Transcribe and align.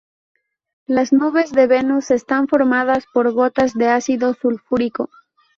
Las 0.87 1.13
nubes 1.13 1.51
de 1.51 1.67
Venus 1.67 2.09
están 2.09 2.47
formadas 2.47 3.05
por 3.13 3.31
gotas 3.33 3.75
de 3.75 3.89
ácido 3.89 4.33
sulfúrico. 4.33 5.11